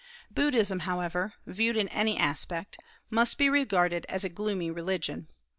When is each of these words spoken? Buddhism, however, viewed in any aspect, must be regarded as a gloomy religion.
Buddhism, 0.31 0.79
however, 0.79 1.35
viewed 1.45 1.77
in 1.77 1.87
any 1.89 2.17
aspect, 2.17 2.79
must 3.11 3.37
be 3.37 3.51
regarded 3.51 4.07
as 4.09 4.23
a 4.25 4.29
gloomy 4.29 4.71
religion. 4.71 5.27